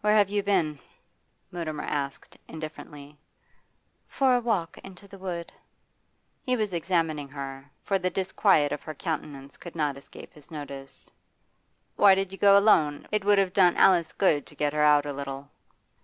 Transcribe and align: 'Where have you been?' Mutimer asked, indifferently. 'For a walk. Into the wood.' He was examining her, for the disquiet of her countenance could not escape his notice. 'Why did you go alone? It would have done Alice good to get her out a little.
'Where 0.00 0.16
have 0.16 0.28
you 0.28 0.42
been?' 0.42 0.80
Mutimer 1.52 1.84
asked, 1.84 2.36
indifferently. 2.48 3.16
'For 4.08 4.34
a 4.34 4.40
walk. 4.40 4.76
Into 4.78 5.06
the 5.06 5.18
wood.' 5.20 5.52
He 6.42 6.56
was 6.56 6.74
examining 6.74 7.28
her, 7.28 7.70
for 7.84 7.96
the 7.96 8.10
disquiet 8.10 8.72
of 8.72 8.82
her 8.82 8.92
countenance 8.94 9.56
could 9.56 9.76
not 9.76 9.96
escape 9.96 10.32
his 10.34 10.50
notice. 10.50 11.08
'Why 11.94 12.16
did 12.16 12.32
you 12.32 12.38
go 12.38 12.58
alone? 12.58 13.06
It 13.12 13.24
would 13.24 13.38
have 13.38 13.52
done 13.52 13.76
Alice 13.76 14.10
good 14.12 14.46
to 14.46 14.56
get 14.56 14.72
her 14.72 14.82
out 14.82 15.06
a 15.06 15.12
little. 15.12 15.48